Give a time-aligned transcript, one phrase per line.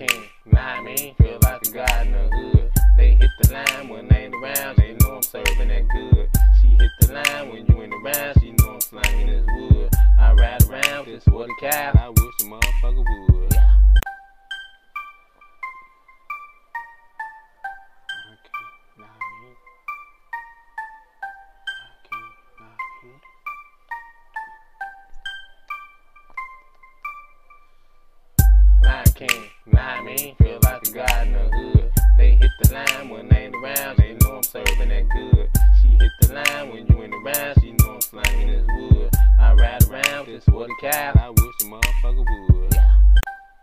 [0.00, 2.70] nah I mean, feel like a god in the hood.
[2.96, 6.28] They hit the line when they ain't around, they know I'm serving that good.
[6.60, 9.94] She hit the line when you ain't around, she know I'm slanging this wood.
[10.18, 12.12] I ride around just for the cow,
[29.20, 31.92] Nah I mean, feel like a god in the hood.
[32.18, 35.50] They hit the line when they ain't around, they know I'm serving that good.
[35.80, 39.14] She hit the line when you ain't around, she know I'm slanging this wood.
[39.38, 42.74] I ride around for the cow, I wish a motherfucker would.